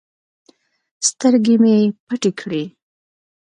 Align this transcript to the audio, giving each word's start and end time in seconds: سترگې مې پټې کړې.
سترگې 1.07 1.55
مې 1.61 1.75
پټې 2.05 2.31
کړې. 2.39 2.63